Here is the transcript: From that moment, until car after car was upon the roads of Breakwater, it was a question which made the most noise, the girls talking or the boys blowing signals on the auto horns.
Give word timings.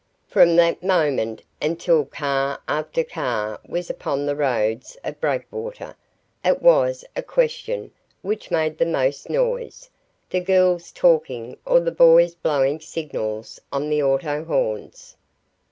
From 0.25 0.55
that 0.55 0.81
moment, 0.81 1.43
until 1.61 2.05
car 2.05 2.59
after 2.67 3.03
car 3.03 3.59
was 3.67 3.87
upon 3.87 4.25
the 4.25 4.35
roads 4.35 4.97
of 5.03 5.21
Breakwater, 5.21 5.95
it 6.43 6.59
was 6.59 7.05
a 7.15 7.21
question 7.21 7.91
which 8.23 8.49
made 8.49 8.79
the 8.79 8.85
most 8.87 9.29
noise, 9.29 9.91
the 10.31 10.39
girls 10.41 10.91
talking 10.91 11.55
or 11.67 11.79
the 11.79 11.91
boys 11.91 12.33
blowing 12.33 12.79
signals 12.79 13.59
on 13.71 13.91
the 13.91 14.01
auto 14.01 14.43
horns. 14.43 15.17